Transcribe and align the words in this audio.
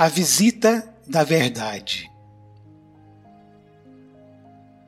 A 0.00 0.08
visita 0.08 0.94
da 1.06 1.22
verdade. 1.22 2.10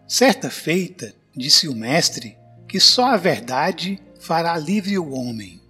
Certa 0.09 0.49
feita, 0.49 1.15
disse 1.37 1.69
o 1.69 1.75
mestre 1.75 2.35
que 2.67 2.81
só 2.81 3.09
a 3.09 3.19
verdade 3.19 4.01
fará 4.19 4.57
livre 4.57 4.99
o 4.99 5.11
homem. 5.11 5.61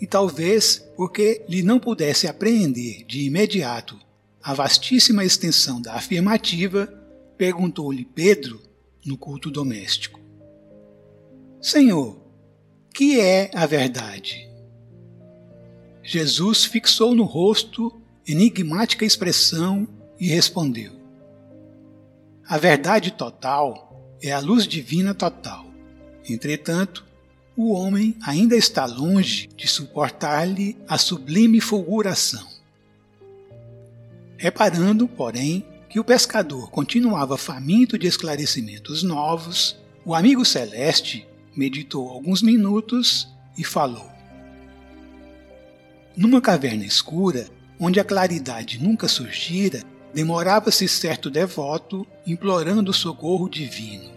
E 0.00 0.08
talvez 0.08 0.84
porque 0.96 1.44
lhe 1.48 1.62
não 1.62 1.78
pudesse 1.78 2.26
apreender 2.26 3.04
de 3.04 3.24
imediato 3.24 3.96
a 4.42 4.52
vastíssima 4.52 5.24
extensão 5.24 5.80
da 5.80 5.94
afirmativa, 5.94 6.88
perguntou-lhe 7.38 8.04
Pedro 8.04 8.60
no 9.04 9.16
culto 9.16 9.52
doméstico: 9.52 10.18
Senhor, 11.62 12.20
que 12.92 13.20
é 13.20 13.52
a 13.54 13.66
verdade? 13.66 14.50
Jesus 16.02 16.64
fixou 16.64 17.14
no 17.14 17.22
rosto 17.22 18.02
enigmática 18.26 19.04
expressão 19.04 19.86
e 20.18 20.26
respondeu: 20.28 20.92
A 22.48 22.58
verdade 22.58 23.12
total 23.12 24.16
é 24.20 24.32
a 24.32 24.40
luz 24.40 24.66
divina 24.66 25.14
total. 25.14 25.66
Entretanto, 26.28 27.04
o 27.56 27.72
homem 27.72 28.16
ainda 28.26 28.56
está 28.56 28.84
longe 28.84 29.48
de 29.56 29.68
suportar-lhe 29.68 30.76
a 30.88 30.98
sublime 30.98 31.60
fulguração. 31.60 32.46
Reparando, 34.36 35.08
porém, 35.08 35.64
que 35.88 35.98
o 35.98 36.04
pescador 36.04 36.70
continuava 36.70 37.38
faminto 37.38 37.96
de 37.98 38.06
esclarecimentos 38.06 39.02
novos, 39.02 39.78
o 40.04 40.14
amigo 40.14 40.44
celeste 40.44 41.26
meditou 41.56 42.10
alguns 42.10 42.42
minutos 42.42 43.28
e 43.56 43.64
falou. 43.64 44.10
Numa 46.14 46.40
caverna 46.40 46.84
escura, 46.84 47.48
onde 47.78 48.00
a 48.00 48.04
claridade 48.04 48.82
nunca 48.82 49.06
surgira, 49.06 49.82
demorava-se 50.14 50.88
certo 50.88 51.30
devoto 51.30 52.06
implorando 52.26 52.90
o 52.90 52.94
socorro 52.94 53.48
divino. 53.48 54.10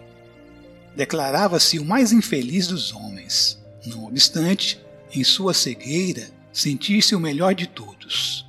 Declarava-se 0.96 1.78
o 1.78 1.84
mais 1.84 2.12
infeliz 2.12 2.66
dos 2.66 2.92
homens, 2.92 3.58
não 3.86 4.04
obstante, 4.06 4.80
em 5.12 5.22
sua 5.22 5.52
cegueira, 5.52 6.30
sentir-se 6.52 7.14
o 7.14 7.20
melhor 7.20 7.54
de 7.54 7.66
todos. 7.66 8.46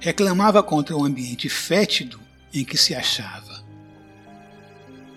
Reclamava 0.00 0.62
contra 0.62 0.96
o 0.96 1.04
ambiente 1.04 1.48
fétido 1.48 2.20
em 2.52 2.64
que 2.64 2.76
se 2.76 2.94
achava. 2.94 3.62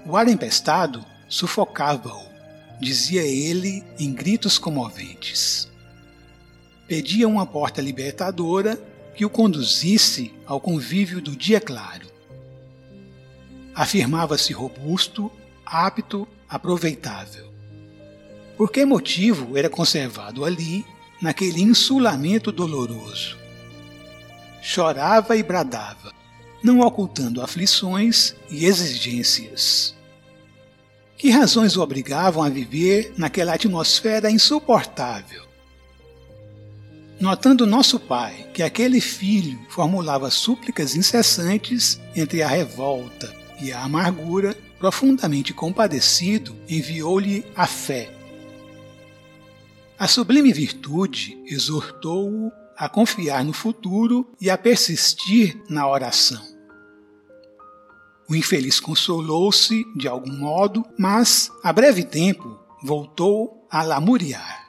O 0.05 0.15
ar 0.15 0.27
empestado 0.27 1.05
sufocava-o, 1.27 2.23
dizia 2.79 3.23
ele 3.23 3.83
em 3.99 4.13
gritos 4.13 4.57
comoventes 4.57 5.69
pedia 6.87 7.27
uma 7.27 7.45
porta 7.45 7.81
libertadora 7.81 8.79
que 9.15 9.25
o 9.25 9.29
conduzisse 9.29 10.33
ao 10.45 10.59
convívio 10.59 11.21
do 11.21 11.35
dia 11.35 11.59
claro. 11.59 12.07
Afirmava-se 13.73 14.53
robusto, 14.53 15.31
apto, 15.65 16.27
aproveitável. 16.47 17.51
Por 18.57 18.71
que 18.71 18.85
motivo 18.85 19.57
era 19.57 19.69
conservado 19.69 20.45
ali, 20.45 20.85
naquele 21.21 21.61
insulamento 21.61 22.51
doloroso? 22.51 23.37
Chorava 24.61 25.35
e 25.35 25.43
bradava, 25.43 26.13
não 26.63 26.79
ocultando 26.79 27.41
aflições 27.41 28.35
e 28.49 28.65
exigências. 28.65 29.95
Que 31.17 31.29
razões 31.29 31.75
o 31.75 31.81
obrigavam 31.81 32.43
a 32.43 32.49
viver 32.49 33.13
naquela 33.17 33.53
atmosfera 33.53 34.29
insuportável? 34.29 35.43
Notando 37.19 37.65
nosso 37.65 37.97
pai 37.97 38.49
que 38.53 38.61
aquele 38.61 38.99
filho 38.99 39.57
formulava 39.69 40.29
súplicas 40.29 40.95
incessantes 40.95 41.99
entre 42.13 42.43
a 42.43 42.47
revolta 42.47 43.33
e 43.61 43.71
a 43.71 43.83
amargura, 43.83 44.55
profundamente 44.77 45.53
compadecido, 45.53 46.53
enviou-lhe 46.67 47.45
a 47.55 47.65
fé. 47.65 48.13
A 49.97 50.09
sublime 50.09 50.51
virtude 50.51 51.41
exortou-o 51.45 52.51
a 52.77 52.89
confiar 52.89 53.45
no 53.45 53.53
futuro 53.53 54.27
e 54.41 54.49
a 54.49 54.57
persistir 54.57 55.57
na 55.69 55.87
oração. 55.87 56.43
O 58.29 58.35
infeliz 58.35 58.77
consolou-se 58.81 59.85
de 59.95 60.09
algum 60.09 60.35
modo, 60.35 60.85
mas, 60.99 61.49
a 61.63 61.71
breve 61.71 62.03
tempo, 62.03 62.59
voltou 62.83 63.65
a 63.71 63.81
lamuriar 63.83 64.64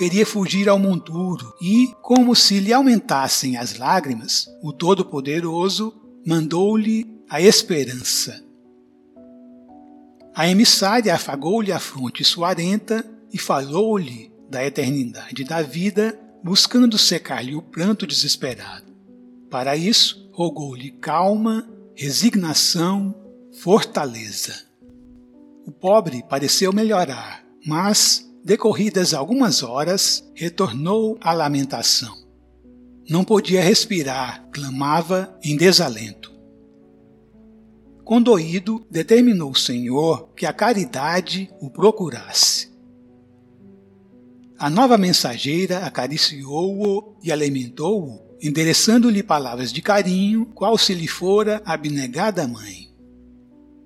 queria 0.00 0.24
fugir 0.24 0.66
ao 0.66 0.78
monturo 0.78 1.54
e, 1.60 1.94
como 2.00 2.34
se 2.34 2.58
lhe 2.58 2.72
aumentassem 2.72 3.58
as 3.58 3.76
lágrimas, 3.76 4.48
o 4.62 4.72
Todo-Poderoso 4.72 5.92
mandou-lhe 6.26 7.22
a 7.28 7.38
esperança. 7.38 8.42
A 10.34 10.48
emissária 10.48 11.14
afagou-lhe 11.14 11.70
a 11.70 11.78
fronte 11.78 12.24
suarenta 12.24 13.04
e 13.30 13.36
falou-lhe 13.36 14.32
da 14.48 14.64
eternidade 14.64 15.44
da 15.44 15.60
vida, 15.60 16.18
buscando 16.42 16.96
secar-lhe 16.96 17.54
o 17.54 17.60
pranto 17.60 18.06
desesperado. 18.06 18.90
Para 19.50 19.76
isso, 19.76 20.30
rogou-lhe 20.32 20.92
calma, 20.92 21.68
resignação, 21.94 23.14
fortaleza. 23.60 24.64
O 25.66 25.70
pobre 25.70 26.24
pareceu 26.26 26.72
melhorar, 26.72 27.44
mas 27.66 28.29
Decorridas 28.44 29.12
algumas 29.12 29.62
horas, 29.62 30.24
retornou 30.34 31.18
à 31.20 31.32
lamentação. 31.32 32.16
Não 33.08 33.24
podia 33.24 33.62
respirar, 33.62 34.48
clamava 34.52 35.38
em 35.42 35.56
desalento. 35.56 36.32
Condoído, 38.04 38.86
determinou 38.90 39.50
o 39.50 39.58
Senhor 39.58 40.30
que 40.34 40.46
a 40.46 40.52
caridade 40.52 41.50
o 41.60 41.70
procurasse. 41.70 42.70
A 44.58 44.68
nova 44.68 44.98
mensageira 44.98 45.78
acariciou-o 45.86 47.16
e 47.22 47.30
alimentou-o 47.30 48.30
endereçando-lhe 48.42 49.22
palavras 49.22 49.72
de 49.72 49.82
carinho, 49.82 50.46
qual 50.46 50.78
se 50.78 50.94
lhe 50.94 51.06
fora 51.06 51.62
abnegada 51.64 52.48
mãe. 52.48 52.90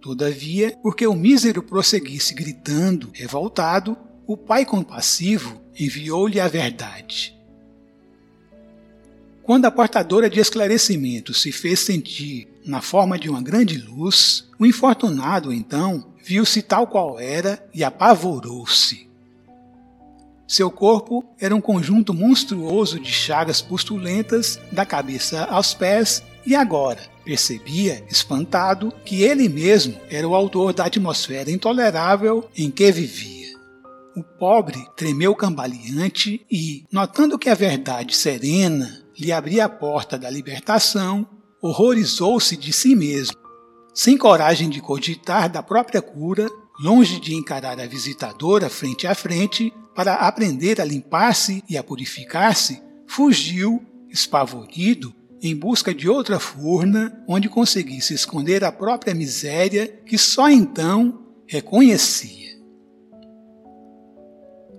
Todavia, 0.00 0.76
porque 0.82 1.06
o 1.06 1.14
mísero 1.14 1.62
prosseguisse 1.62 2.34
gritando, 2.34 3.10
revoltado, 3.12 3.96
o 4.26 4.36
pai 4.36 4.64
compassivo 4.64 5.60
enviou-lhe 5.78 6.40
a 6.40 6.48
verdade. 6.48 7.34
Quando 9.42 9.66
a 9.66 9.70
portadora 9.70 10.30
de 10.30 10.40
esclarecimento 10.40 11.34
se 11.34 11.52
fez 11.52 11.80
sentir 11.80 12.48
na 12.64 12.80
forma 12.80 13.18
de 13.18 13.28
uma 13.28 13.42
grande 13.42 13.76
luz, 13.76 14.48
o 14.58 14.64
infortunado, 14.64 15.52
então, 15.52 16.06
viu-se 16.24 16.62
tal 16.62 16.86
qual 16.86 17.20
era 17.20 17.62
e 17.74 17.84
apavorou-se. 17.84 19.06
Seu 20.48 20.70
corpo 20.70 21.24
era 21.38 21.54
um 21.54 21.60
conjunto 21.60 22.14
monstruoso 22.14 22.98
de 22.98 23.10
chagas 23.10 23.60
pustulentas 23.60 24.58
da 24.72 24.86
cabeça 24.86 25.44
aos 25.44 25.74
pés 25.74 26.22
e 26.46 26.54
agora 26.54 27.00
percebia, 27.24 28.04
espantado, 28.10 28.92
que 29.04 29.22
ele 29.22 29.48
mesmo 29.48 29.98
era 30.10 30.28
o 30.28 30.34
autor 30.34 30.72
da 30.72 30.84
atmosfera 30.84 31.50
intolerável 31.50 32.48
em 32.56 32.70
que 32.70 32.92
vivia. 32.92 33.43
O 34.16 34.22
pobre 34.22 34.86
tremeu 34.96 35.34
cambaleante 35.34 36.46
e, 36.48 36.84
notando 36.92 37.38
que 37.38 37.50
a 37.50 37.54
verdade 37.54 38.14
serena 38.14 39.04
lhe 39.18 39.32
abria 39.32 39.64
a 39.64 39.68
porta 39.68 40.16
da 40.16 40.30
libertação, 40.30 41.28
horrorizou-se 41.60 42.56
de 42.56 42.72
si 42.72 42.94
mesmo. 42.94 43.36
Sem 43.92 44.16
coragem 44.16 44.70
de 44.70 44.80
cogitar 44.80 45.50
da 45.50 45.64
própria 45.64 46.00
cura, 46.00 46.48
longe 46.80 47.18
de 47.18 47.34
encarar 47.34 47.80
a 47.80 47.86
visitadora 47.86 48.68
frente 48.68 49.06
a 49.06 49.16
frente 49.16 49.72
para 49.96 50.14
aprender 50.14 50.80
a 50.80 50.84
limpar-se 50.84 51.64
e 51.68 51.76
a 51.76 51.82
purificar-se, 51.82 52.80
fugiu, 53.08 53.84
espavorido, 54.08 55.12
em 55.42 55.56
busca 55.56 55.92
de 55.92 56.08
outra 56.08 56.38
furna 56.38 57.20
onde 57.28 57.48
conseguisse 57.48 58.14
esconder 58.14 58.62
a 58.62 58.70
própria 58.70 59.14
miséria 59.14 59.88
que 60.06 60.16
só 60.16 60.48
então 60.48 61.20
reconhecia. 61.46 62.43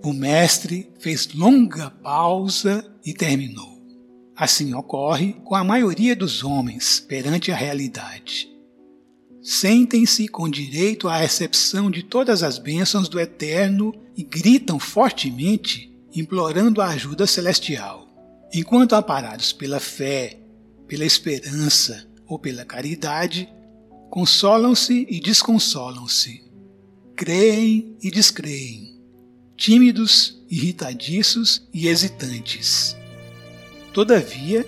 O 0.06 0.12
mestre 0.12 0.88
fez 1.00 1.34
longa 1.34 1.90
pausa 1.90 2.88
e 3.04 3.12
terminou. 3.12 3.82
Assim 4.36 4.72
ocorre 4.72 5.32
com 5.44 5.56
a 5.56 5.64
maioria 5.64 6.14
dos 6.14 6.44
homens 6.44 7.00
perante 7.00 7.50
a 7.50 7.56
realidade. 7.56 8.48
Sentem-se 9.42 10.28
com 10.28 10.48
direito 10.48 11.08
à 11.08 11.16
recepção 11.16 11.90
de 11.90 12.04
todas 12.04 12.44
as 12.44 12.56
bênçãos 12.56 13.08
do 13.08 13.18
Eterno 13.18 13.92
e 14.16 14.22
gritam 14.22 14.78
fortemente, 14.78 15.92
implorando 16.14 16.80
a 16.80 16.90
ajuda 16.90 17.26
celestial. 17.26 18.06
Enquanto 18.54 18.92
amparados 18.92 19.52
pela 19.52 19.80
fé, 19.80 20.38
pela 20.86 21.04
esperança 21.04 22.08
ou 22.28 22.38
pela 22.38 22.64
caridade, 22.64 23.52
consolam-se 24.08 25.04
e 25.10 25.18
desconsolam-se, 25.18 26.44
creem 27.16 27.96
e 28.00 28.08
descreem, 28.08 28.95
tímidos, 29.56 30.36
irritadiços 30.50 31.62
e 31.72 31.88
hesitantes 31.88 32.96
Todavia, 33.96 34.66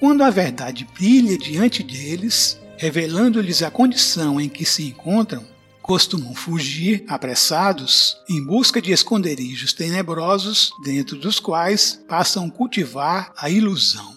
quando 0.00 0.24
a 0.24 0.28
verdade 0.28 0.88
brilha 0.92 1.38
diante 1.38 1.84
deles, 1.84 2.60
revelando-lhes 2.76 3.62
a 3.62 3.70
condição 3.70 4.40
em 4.40 4.48
que 4.48 4.64
se 4.64 4.82
encontram, 4.82 5.46
costumam 5.80 6.34
fugir 6.34 7.04
apressados 7.06 8.16
em 8.28 8.44
busca 8.44 8.82
de 8.82 8.90
esconderijos 8.90 9.72
tenebrosos 9.72 10.72
dentro 10.82 11.16
dos 11.16 11.38
quais 11.38 12.02
passam 12.08 12.50
cultivar 12.50 13.32
a 13.36 13.48
ilusão. 13.48 14.16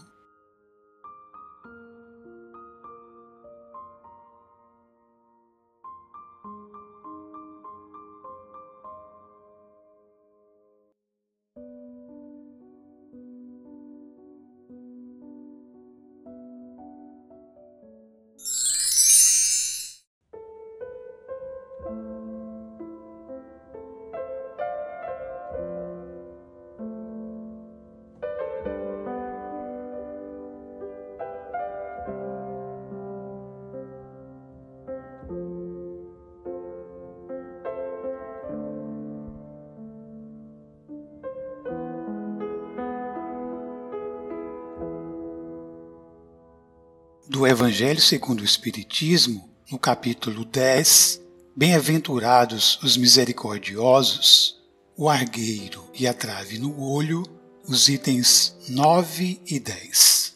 Do 47.39 47.47
Evangelho 47.47 48.01
segundo 48.01 48.41
o 48.41 48.43
Espiritismo, 48.43 49.49
no 49.71 49.79
capítulo 49.79 50.43
10, 50.43 51.21
Bem-aventurados 51.55 52.77
os 52.83 52.97
misericordiosos, 52.97 54.61
o 54.97 55.07
argueiro 55.07 55.85
e 55.97 56.05
a 56.05 56.13
trave 56.13 56.59
no 56.59 56.83
olho, 56.83 57.23
os 57.65 57.87
itens 57.87 58.57
9 58.67 59.39
e 59.47 59.57
10. 59.57 60.35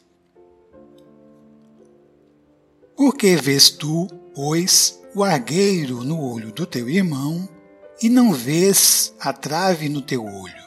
Por 2.95 3.17
que 3.17 3.35
vês 3.35 3.69
tu, 3.69 4.07
pois, 4.33 4.97
o 5.13 5.25
argueiro 5.25 6.05
no 6.05 6.21
olho 6.21 6.53
do 6.53 6.65
teu 6.65 6.89
irmão, 6.89 7.49
e 8.01 8.07
não 8.07 8.31
vês 8.31 9.13
a 9.19 9.33
trave 9.33 9.89
no 9.89 10.01
teu 10.01 10.23
olho? 10.23 10.63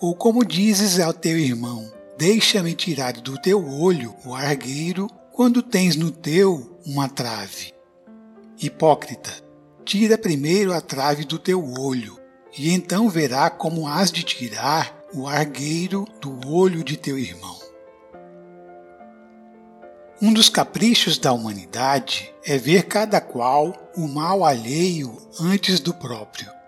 Ou 0.00 0.16
como 0.16 0.44
dizes 0.44 0.98
ao 0.98 1.12
teu 1.12 1.38
irmão, 1.38 1.92
deixa-me 2.18 2.74
tirar 2.74 3.12
do 3.12 3.40
teu 3.40 3.64
olho 3.64 4.16
o 4.24 4.34
argueiro 4.34 5.08
quando 5.40 5.62
tens 5.62 5.96
no 5.96 6.10
teu 6.10 6.78
uma 6.84 7.08
trave. 7.08 7.72
Hipócrita, 8.60 9.30
tira 9.86 10.18
primeiro 10.18 10.70
a 10.70 10.82
trave 10.82 11.24
do 11.24 11.38
teu 11.38 11.64
olho, 11.78 12.20
e 12.58 12.70
então 12.74 13.08
verá 13.08 13.48
como 13.48 13.88
has 13.88 14.12
de 14.12 14.22
tirar 14.22 14.94
o 15.14 15.26
argueiro 15.26 16.06
do 16.20 16.46
olho 16.46 16.84
de 16.84 16.94
teu 16.98 17.18
irmão. 17.18 17.58
Um 20.20 20.30
dos 20.30 20.50
caprichos 20.50 21.16
da 21.16 21.32
humanidade 21.32 22.30
é 22.44 22.58
ver 22.58 22.82
cada 22.82 23.18
qual 23.18 23.74
o 23.96 24.06
mal 24.06 24.44
alheio 24.44 25.16
antes 25.40 25.80
do 25.80 25.94
próprio. 25.94 26.59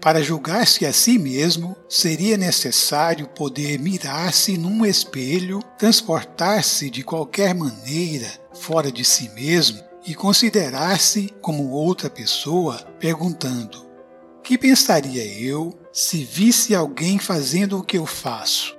Para 0.00 0.22
julgar-se 0.22 0.86
a 0.86 0.92
si 0.92 1.18
mesmo, 1.18 1.76
seria 1.88 2.36
necessário 2.36 3.26
poder 3.26 3.80
mirar-se 3.80 4.56
num 4.56 4.86
espelho, 4.86 5.60
transportar-se 5.76 6.88
de 6.88 7.02
qualquer 7.02 7.52
maneira 7.52 8.30
fora 8.54 8.92
de 8.92 9.04
si 9.04 9.28
mesmo 9.30 9.82
e 10.06 10.14
considerar-se 10.14 11.34
como 11.42 11.70
outra 11.70 12.08
pessoa, 12.08 12.76
perguntando: 13.00 13.84
Que 14.42 14.56
pensaria 14.56 15.24
eu 15.26 15.76
se 15.92 16.22
visse 16.22 16.76
alguém 16.76 17.18
fazendo 17.18 17.78
o 17.78 17.82
que 17.82 17.98
eu 17.98 18.06
faço? 18.06 18.78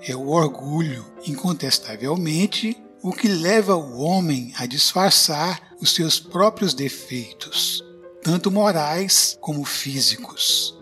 É 0.00 0.14
o 0.14 0.28
orgulho, 0.28 1.04
incontestavelmente, 1.26 2.80
o 3.02 3.12
que 3.12 3.26
leva 3.26 3.74
o 3.74 3.98
homem 3.98 4.52
a 4.56 4.66
disfarçar 4.66 5.74
os 5.80 5.92
seus 5.92 6.20
próprios 6.20 6.74
defeitos 6.74 7.87
tanto 8.28 8.50
morais 8.50 9.38
como 9.40 9.64
físicos. 9.64 10.78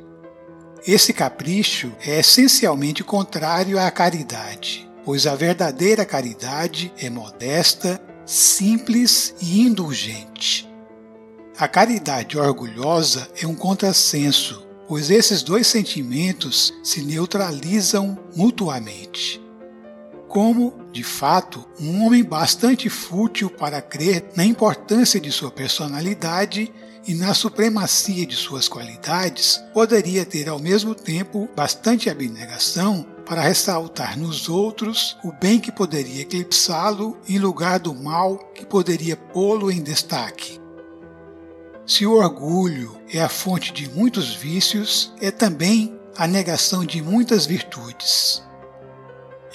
Esse 0.85 1.13
capricho 1.13 1.93
é 2.05 2.19
essencialmente 2.19 3.05
contrário 3.05 3.79
à 3.79 3.89
caridade, 3.89 4.91
pois 5.05 5.29
a 5.29 5.37
verdadeira 5.37 6.05
caridade 6.05 6.93
é 6.99 7.09
modesta, 7.09 8.03
simples 8.27 9.33
e 9.41 9.61
indulgente. 9.61 10.69
A 11.57 11.69
caridade 11.69 12.37
orgulhosa 12.37 13.31
é 13.41 13.47
um 13.47 13.55
contrassenso, 13.55 14.67
pois 14.89 15.09
esses 15.09 15.45
dois 15.45 15.69
sentimentos 15.69 16.75
se 16.83 17.01
neutralizam 17.01 18.19
mutuamente. 18.35 19.41
Como, 20.27 20.75
de 20.91 21.05
fato, 21.05 21.65
um 21.79 22.05
homem 22.05 22.25
bastante 22.25 22.89
fútil 22.89 23.49
para 23.49 23.81
crer 23.81 24.33
na 24.35 24.45
importância 24.45 25.21
de 25.21 25.31
sua 25.31 25.53
personalidade 25.53 26.75
e 27.07 27.15
na 27.15 27.33
supremacia 27.35 28.27
de 28.27 28.35
suas 28.35 28.69
qualidades, 28.69 29.63
poderia 29.73 30.25
ter 30.25 30.49
ao 30.49 30.59
mesmo 30.59 30.95
tempo 30.95 31.49
bastante 31.55 32.11
abnegação 32.11 33.07
para 33.25 33.43
ressaltar 33.43 34.19
nos 34.19 34.49
outros 34.49 35.17
o 35.23 35.33
bem 35.33 35.61
que 35.61 35.71
poderia 35.71 36.23
eclipsá-lo 36.23 37.17
em 37.29 37.39
lugar 37.39 37.79
do 37.79 37.95
mal 37.95 38.39
que 38.55 38.67
poderia 38.67 39.17
pô-lo 39.17 39.71
em 39.71 39.83
destaque. 39.83 40.61
Se 41.87 42.05
o 42.05 42.15
orgulho 42.15 42.97
é 43.13 43.21
a 43.23 43.29
fonte 43.29 43.73
de 43.73 43.89
muitos 43.89 44.35
vícios, 44.35 45.13
é 45.21 45.31
também 45.31 45.97
a 46.17 46.27
negação 46.27 46.85
de 46.85 47.01
muitas 47.01 47.47
virtudes. 47.47 48.43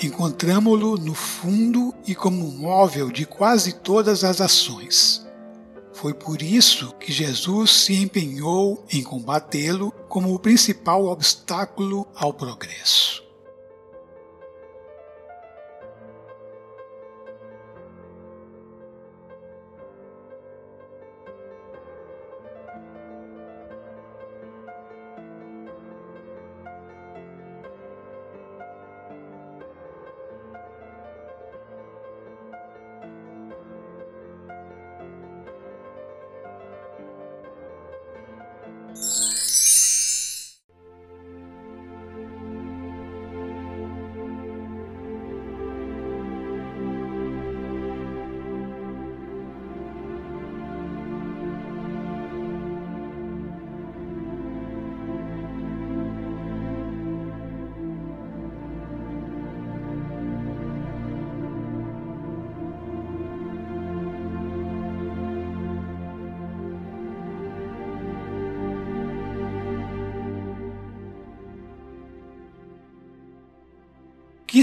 encontramo-lo 0.01 0.97
no 0.97 1.13
fundo 1.13 1.93
e 2.07 2.15
como 2.15 2.51
móvel 2.51 3.11
de 3.11 3.25
quase 3.25 3.73
todas 3.73 4.23
as 4.23 4.41
ações. 4.41 5.27
Foi 6.01 6.15
por 6.15 6.41
isso 6.41 6.95
que 6.95 7.11
Jesus 7.11 7.69
se 7.83 7.93
empenhou 7.93 8.83
em 8.91 9.03
combatê-lo 9.03 9.91
como 10.09 10.33
o 10.33 10.39
principal 10.39 11.05
obstáculo 11.05 12.07
ao 12.15 12.33
progresso. 12.33 13.23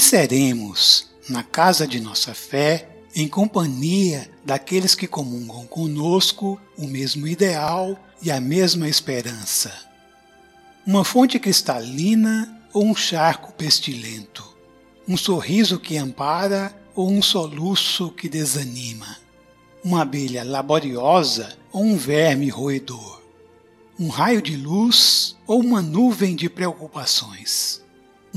Seremos 0.01 1.09
na 1.29 1.43
casa 1.43 1.87
de 1.87 2.01
nossa 2.01 2.35
fé 2.35 2.89
em 3.15 3.27
companhia 3.27 4.31
daqueles 4.45 4.95
que 4.95 5.07
comungam 5.07 5.67
conosco 5.67 6.61
o 6.77 6.87
mesmo 6.87 7.27
ideal 7.27 7.99
e 8.23 8.31
a 8.31 8.41
mesma 8.41 8.89
esperança. 8.89 9.73
Uma 10.87 11.05
fonte 11.05 11.39
cristalina 11.39 12.63
ou 12.73 12.85
um 12.85 12.95
charco 12.95 13.53
pestilento, 13.53 14.57
um 15.07 15.17
sorriso 15.17 15.79
que 15.79 15.97
ampara 15.97 16.75
ou 16.95 17.11
um 17.11 17.23
soluço 17.23 18.11
que 18.11 18.29
desanima, 18.29 19.17
uma 19.83 20.03
abelha 20.03 20.45
laboriosa 20.45 21.57
ou 21.73 21.83
um 21.83 21.97
verme 21.97 22.49
roedor, 22.49 23.23
um 23.99 24.09
raio 24.09 24.41
de 24.41 24.57
luz 24.57 25.37
ou 25.47 25.61
uma 25.61 25.83
nuvem 25.83 26.37
de 26.37 26.49
preocupações 26.49 27.83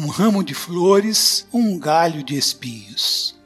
um 0.02 0.08
ramo 0.08 0.44
de 0.44 0.56
flores 0.56 1.46
ou 1.52 1.62
um 1.62 1.78
galho 1.78 2.24
de 2.24 2.36
espinhos, 2.36 3.40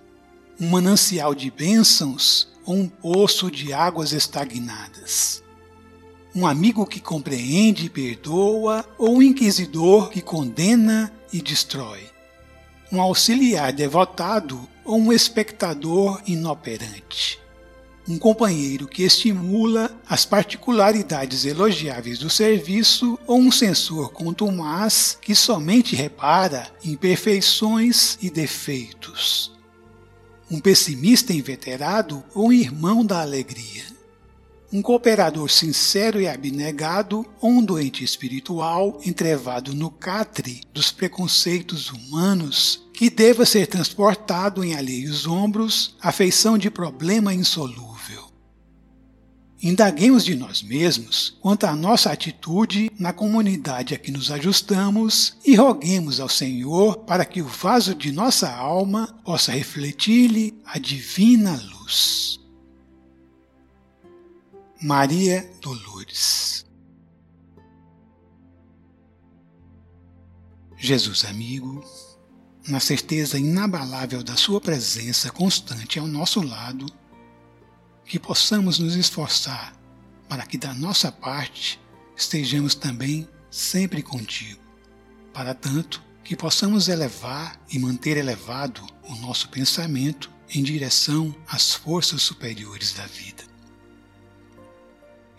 um 0.57 0.69
manancial 0.69 1.35
de 1.35 1.51
bênçãos 1.51 2.47
ou 2.65 2.75
um 2.75 2.87
poço 2.87 3.51
de 3.51 3.73
águas 3.73 4.13
estagnadas, 4.13 5.43
um 6.33 6.47
amigo 6.47 6.85
que 6.85 7.01
compreende 7.01 7.87
e 7.87 7.89
perdoa 7.89 8.85
ou 8.97 9.17
um 9.17 9.21
inquisidor 9.21 10.09
que 10.09 10.21
condena 10.21 11.11
e 11.33 11.41
destrói, 11.41 12.09
um 12.89 13.01
auxiliar 13.01 13.73
devotado 13.73 14.65
ou 14.85 14.97
um 14.97 15.11
espectador 15.11 16.21
inoperante 16.25 17.44
um 18.07 18.19
companheiro 18.19 18.87
que 18.87 19.03
estimula 19.03 19.91
as 20.07 20.25
particularidades 20.25 21.43
elogiáveis 21.43 22.19
do 22.19 22.29
serviço 22.29 23.17
ou 23.25 23.39
um 23.39 23.51
censor 23.51 24.11
contumaz 24.11 25.17
que 25.19 25.33
somente 25.33 25.95
repara 25.95 26.67
imperfeições 26.83 28.17
e 28.21 28.29
defeitos. 28.29 29.51
Um 30.49 30.59
pessimista 30.59 31.33
inveterado 31.33 32.23
ou 32.35 32.49
um 32.49 32.53
irmão 32.53 33.03
da 33.03 33.21
alegria. 33.21 33.83
Um 34.71 34.81
cooperador 34.81 35.49
sincero 35.49 36.21
e 36.21 36.27
abnegado 36.27 37.25
ou 37.41 37.49
um 37.49 37.63
doente 37.63 38.03
espiritual 38.03 38.99
entrevado 39.03 39.73
no 39.73 39.89
catre 39.89 40.61
dos 40.71 40.91
preconceitos 40.91 41.89
humanos 41.89 42.84
que 42.95 43.09
deva 43.09 43.45
ser 43.45 43.67
transportado 43.67 44.63
em 44.63 44.73
alheios 44.73 45.27
ombros 45.27 45.95
à 46.01 46.11
feição 46.11 46.57
de 46.57 46.69
problema 46.69 47.33
insolúvel. 47.33 48.31
Indaguemos 49.61 50.23
de 50.23 50.35
nós 50.35 50.61
mesmos 50.61 51.37
quanto 51.41 51.65
à 51.65 51.75
nossa 51.75 52.11
atitude 52.11 52.91
na 52.99 53.11
comunidade 53.11 53.93
a 53.93 53.97
que 53.97 54.11
nos 54.11 54.31
ajustamos 54.31 55.37
e 55.43 55.55
roguemos 55.55 56.19
ao 56.19 56.29
Senhor 56.29 56.99
para 56.99 57.25
que 57.25 57.41
o 57.41 57.47
vaso 57.47 57.95
de 57.95 58.11
nossa 58.11 58.51
alma 58.53 59.07
possa 59.23 59.51
refletir-lhe 59.51 60.59
a 60.65 60.77
divina 60.77 61.55
luz. 61.55 62.39
Maria 64.81 65.49
Dolores 65.61 66.65
Jesus 70.85 71.25
amigo, 71.25 71.83
na 72.67 72.79
certeza 72.79 73.37
inabalável 73.37 74.23
da 74.23 74.35
Sua 74.35 74.59
presença 74.59 75.31
constante 75.31 75.99
ao 75.99 76.07
nosso 76.07 76.41
lado, 76.41 76.85
que 78.03 78.19
possamos 78.19 78.79
nos 78.79 78.95
esforçar 78.95 79.73
para 80.27 80.45
que 80.45 80.57
da 80.57 80.73
nossa 80.73 81.11
parte 81.11 81.79
estejamos 82.15 82.73
também 82.75 83.27
sempre 83.49 84.01
contigo. 84.01 84.61
Para 85.33 85.53
tanto, 85.53 86.01
que 86.23 86.35
possamos 86.35 86.87
elevar 86.87 87.59
e 87.69 87.77
manter 87.77 88.17
elevado 88.17 88.81
o 89.03 89.15
nosso 89.15 89.49
pensamento 89.49 90.31
em 90.49 90.63
direção 90.63 91.35
às 91.47 91.73
forças 91.73 92.23
superiores 92.23 92.93
da 92.93 93.05
vida. 93.05 93.43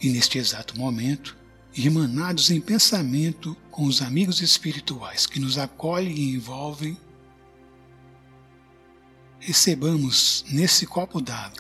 E 0.01 0.11
neste 0.11 0.39
exato 0.39 0.79
momento, 0.79 1.37
irmanados 1.75 2.51
em 2.51 2.61
pensamento 2.61 3.57
com 3.71 3.85
os 3.85 4.01
amigos 4.01 4.41
espirituais 4.41 5.27
que 5.27 5.41
nos 5.41 5.59
acolhem 5.59 6.15
e 6.15 6.35
envolvem, 6.35 6.97
recebamos 9.47 10.45
nesse 10.49 10.85
copo 10.85 11.21
d'água 11.21 11.57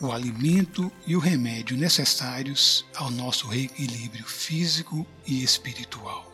o 0.00 0.10
alimento 0.10 0.90
e 1.06 1.14
o 1.14 1.20
remédio 1.20 1.76
necessários 1.76 2.84
ao 2.96 3.12
nosso 3.12 3.46
reequilíbrio 3.46 4.26
físico 4.26 5.06
e 5.24 5.44
espiritual. 5.44 6.32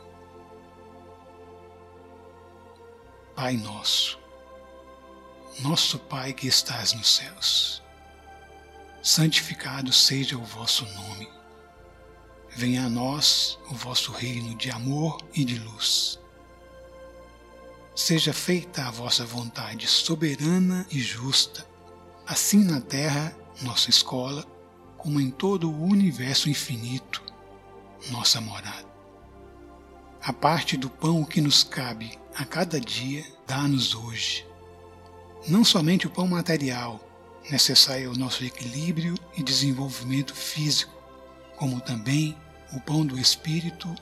Pai 3.36 3.54
nosso, 3.58 4.18
nosso 5.58 5.98
Pai 5.98 6.32
que 6.32 6.48
estás 6.48 6.94
nos 6.94 7.16
céus, 7.16 7.82
santificado 9.02 9.92
seja 9.92 10.38
o 10.38 10.44
vosso 10.44 10.86
nome. 10.86 11.28
Venha 12.56 12.86
a 12.86 12.88
nós 12.88 13.58
o 13.70 13.74
vosso 13.74 14.10
reino 14.10 14.56
de 14.56 14.70
amor 14.70 15.20
e 15.34 15.44
de 15.44 15.58
luz. 15.58 16.18
Seja 18.02 18.32
feita 18.32 18.86
a 18.86 18.90
vossa 18.90 19.26
vontade 19.26 19.86
soberana 19.86 20.86
e 20.90 20.98
justa, 20.98 21.66
assim 22.26 22.64
na 22.64 22.80
terra 22.80 23.36
nossa 23.60 23.90
escola, 23.90 24.42
como 24.96 25.20
em 25.20 25.30
todo 25.30 25.70
o 25.70 25.84
universo 25.84 26.48
infinito, 26.48 27.22
nossa 28.10 28.40
morada. 28.40 28.88
A 30.22 30.32
parte 30.32 30.78
do 30.78 30.88
pão 30.88 31.26
que 31.26 31.42
nos 31.42 31.62
cabe 31.62 32.18
a 32.34 32.42
cada 32.46 32.80
dia, 32.80 33.22
dá-nos 33.46 33.94
hoje. 33.94 34.46
Não 35.46 35.62
somente 35.62 36.06
o 36.06 36.10
pão 36.10 36.26
material, 36.26 36.98
necessário 37.50 38.08
ao 38.08 38.16
nosso 38.16 38.42
equilíbrio 38.42 39.14
e 39.36 39.42
desenvolvimento 39.42 40.34
físico, 40.34 40.96
como 41.54 41.82
também 41.82 42.34
o 42.72 42.80
pão 42.80 43.04
do 43.04 43.18
espírito, 43.18 43.94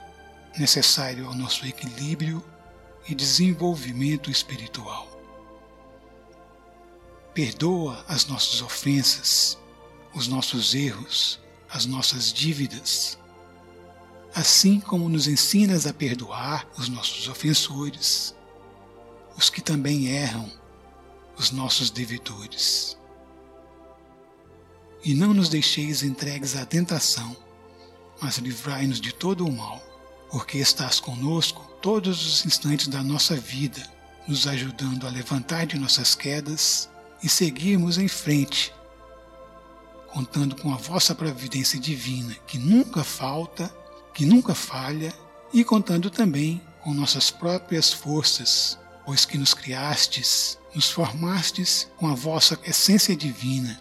necessário 0.56 1.26
ao 1.26 1.34
nosso 1.34 1.66
equilíbrio 1.66 2.44
e 3.08 3.14
desenvolvimento 3.14 4.30
espiritual. 4.30 5.08
Perdoa 7.32 8.04
as 8.06 8.26
nossas 8.26 8.60
ofensas, 8.60 9.58
os 10.14 10.28
nossos 10.28 10.74
erros, 10.74 11.40
as 11.70 11.86
nossas 11.86 12.32
dívidas, 12.32 13.18
assim 14.34 14.80
como 14.80 15.08
nos 15.08 15.26
ensinas 15.26 15.86
a 15.86 15.92
perdoar 15.92 16.68
os 16.76 16.88
nossos 16.88 17.28
ofensores, 17.28 18.34
os 19.36 19.48
que 19.48 19.60
também 19.60 20.08
erram, 20.08 20.50
os 21.36 21.50
nossos 21.50 21.90
devedores. 21.90 22.98
E 25.04 25.14
não 25.14 25.32
nos 25.32 25.48
deixeis 25.48 26.02
entregues 26.02 26.56
à 26.56 26.66
tentação, 26.66 27.36
mas 28.20 28.38
livrai-nos 28.38 29.00
de 29.00 29.12
todo 29.12 29.46
o 29.46 29.52
mal, 29.52 29.80
porque 30.30 30.58
estás 30.58 31.00
conosco 31.00 31.64
todos 31.80 32.26
os 32.26 32.44
instantes 32.44 32.88
da 32.88 33.02
nossa 33.02 33.36
vida, 33.36 33.82
nos 34.26 34.46
ajudando 34.46 35.06
a 35.06 35.10
levantar 35.10 35.66
de 35.66 35.78
nossas 35.78 36.14
quedas 36.14 36.88
e 37.22 37.28
seguirmos 37.28 37.98
em 37.98 38.08
frente, 38.08 38.72
contando 40.08 40.56
com 40.56 40.72
a 40.72 40.76
vossa 40.76 41.14
providência 41.14 41.78
divina, 41.78 42.34
que 42.46 42.58
nunca 42.58 43.02
falta, 43.02 43.72
que 44.12 44.26
nunca 44.26 44.54
falha, 44.54 45.14
e 45.52 45.64
contando 45.64 46.10
também 46.10 46.60
com 46.82 46.92
nossas 46.92 47.30
próprias 47.30 47.92
forças, 47.92 48.78
pois 49.04 49.24
que 49.24 49.38
nos 49.38 49.54
criastes, 49.54 50.58
nos 50.74 50.90
formastes 50.90 51.88
com 51.96 52.06
a 52.06 52.14
vossa 52.14 52.58
essência 52.64 53.16
divina, 53.16 53.80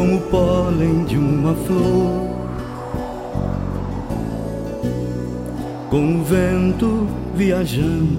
Como 0.00 0.16
o 0.16 0.20
pólen 0.30 1.04
de 1.04 1.18
uma 1.18 1.54
flor, 1.54 2.30
com 5.90 6.20
o 6.20 6.24
vento 6.24 7.06
viajando, 7.34 8.18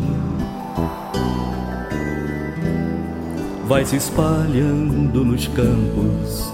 vai 3.68 3.84
se 3.84 3.96
espalhando 3.96 5.26
nos 5.26 5.48
campos 5.48 6.54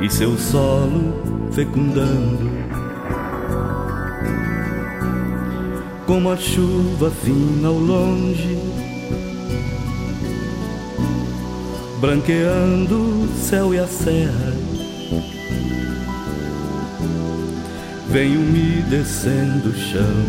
e 0.00 0.08
seu 0.08 0.38
solo 0.38 1.50
fecundando. 1.52 2.50
Como 6.06 6.30
a 6.30 6.36
chuva 6.38 7.10
fina 7.10 7.68
ao 7.68 7.74
longe 7.74 8.75
branqueando 12.06 13.24
o 13.24 13.28
céu 13.34 13.74
e 13.74 13.80
a 13.80 13.86
serra. 13.88 14.52
Vem 18.08 18.36
umedecendo 18.36 19.70
o 19.70 19.74
chão 19.74 20.24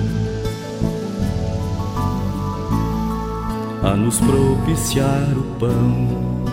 a 3.84 3.96
nos 3.96 4.20
propiciar 4.20 5.38
o 5.38 5.44
pão. 5.60 6.44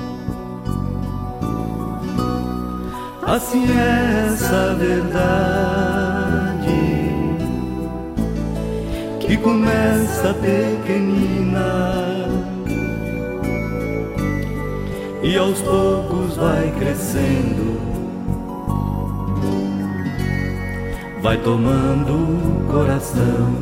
Assim 3.23 3.65
é 3.65 4.27
essa 4.27 4.75
verdade 4.75 5.25
que 9.21 9.39
começa 9.39 10.35
pequenina 10.35 12.04
e 15.25 15.39
aos 15.39 15.59
poucos 15.63 16.37
vai 16.37 16.71
crescendo, 16.79 17.81
vai 21.23 21.39
tomando 21.39 22.71
coração, 22.71 23.55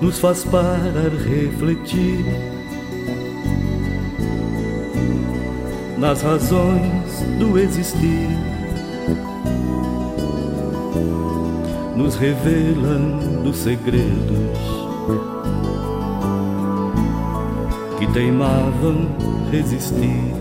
nos 0.00 0.18
faz 0.18 0.42
parar 0.42 1.12
refletir 1.28 2.24
nas 5.96 6.22
razões 6.22 7.22
do 7.38 7.56
existir, 7.56 8.36
nos 11.96 12.16
revelando 12.16 13.54
segredos 13.54 14.81
teimavam 18.12 19.08
resistir. 19.50 20.34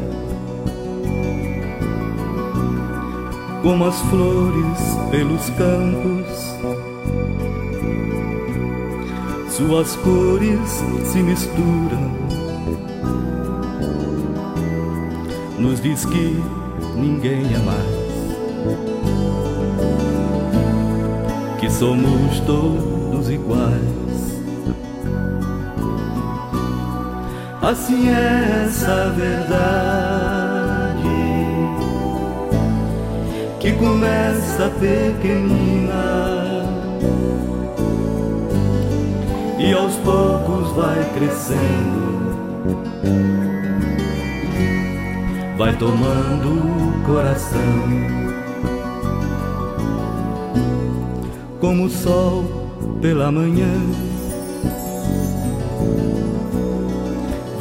Como 3.63 3.85
as 3.85 3.99
flores 4.01 4.79
pelos 5.09 5.49
campos, 5.51 6.55
suas 9.49 9.95
cores 9.97 10.83
se 11.05 11.19
misturam. 11.19 12.11
Nos 15.59 15.79
diz 15.81 16.05
que 16.05 16.41
ninguém 16.95 17.45
é 17.53 17.59
mais, 17.59 17.85
que 21.59 21.69
somos 21.69 22.39
todos 22.41 23.29
iguais. 23.29 24.10
Assim 27.61 28.09
é 28.09 28.65
essa 28.65 29.13
verdade 29.15 29.61
que 33.59 33.71
começa 33.73 34.67
pequenina 34.79 36.41
e 39.59 39.71
aos 39.73 39.93
poucos 39.97 40.71
vai 40.75 41.07
crescendo, 41.13 42.01
vai 45.55 45.77
tomando 45.77 47.05
coração, 47.05 47.59
como 51.59 51.85
o 51.85 51.89
sol 51.91 52.43
pela 52.99 53.31
manhã 53.31 53.71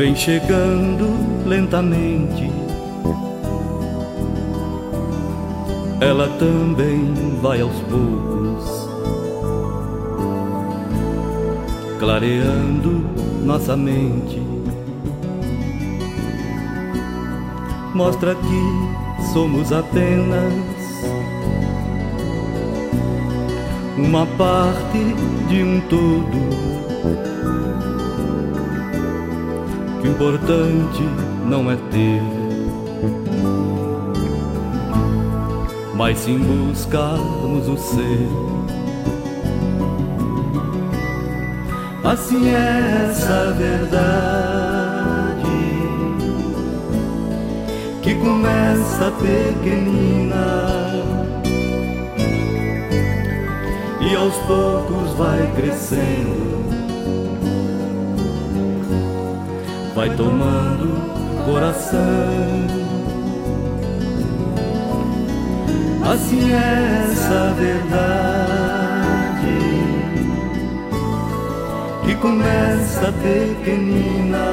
vem 0.01 0.17
chegando 0.17 1.11
lentamente. 1.47 2.51
Ela 6.01 6.27
também 6.39 7.37
vai 7.43 7.61
aos 7.61 7.79
poucos, 7.81 8.89
clareando 11.99 13.05
nossa 13.45 13.77
mente. 13.77 14.41
Mostra 17.95 18.35
que 18.35 19.33
somos 19.35 19.71
apenas 19.71 20.55
uma 23.99 24.25
parte 24.39 24.99
de 25.51 25.63
um 25.63 25.79
todo 25.91 27.30
que 30.01 30.09
o 30.09 30.11
importante 30.13 31.03
não 31.45 31.71
é 31.71 31.77
ter, 31.91 32.23
mas 35.95 36.19
sim 36.19 36.39
buscarmos 36.39 37.69
o 37.69 37.77
ser. 37.77 38.29
Assim 42.03 42.49
é 42.49 43.09
essa 43.11 43.53
verdade 43.53 44.41
que 48.03 48.15
começa 48.15 49.13
pequenina 49.21 50.81
e 54.01 54.17
aos 54.17 54.35
poucos 54.47 55.13
vai 55.19 55.53
crescendo 55.55 56.60
vai 60.01 60.17
tomando 60.17 61.45
coração. 61.45 61.99
Assim 66.11 66.53
é 66.55 67.03
essa 67.05 67.53
verdade 67.59 67.99
que 72.03 72.15
começa 72.15 73.13
pequenina 73.13 74.47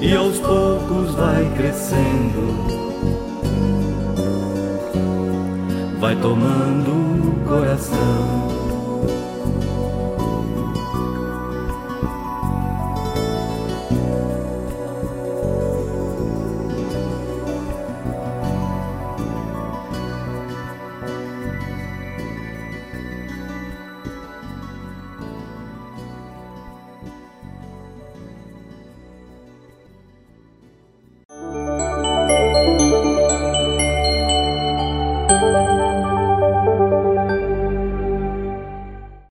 e 0.00 0.16
aos 0.16 0.38
poucos 0.38 1.14
vai 1.16 1.52
crescendo, 1.54 2.56
vai 6.00 6.16
tomando 6.16 7.44
coração. 7.46 8.59